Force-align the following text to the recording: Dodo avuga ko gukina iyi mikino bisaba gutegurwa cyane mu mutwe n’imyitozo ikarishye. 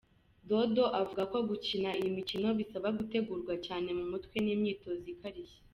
Dodo 0.49 0.83
avuga 1.01 1.23
ko 1.31 1.37
gukina 1.49 1.89
iyi 1.99 2.09
mikino 2.17 2.47
bisaba 2.59 2.87
gutegurwa 2.99 3.53
cyane 3.65 3.89
mu 3.97 4.05
mutwe 4.11 4.37
n’imyitozo 4.41 5.05
ikarishye. 5.15 5.57